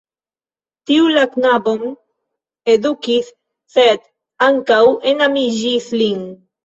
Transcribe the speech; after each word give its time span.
Tiu 0.91 1.09
la 1.15 1.25
knabon 1.33 1.83
edukis, 2.75 3.29
sed 3.75 4.09
ankaŭ 4.47 4.83
enamiĝis 5.13 5.93
lin. 6.03 6.27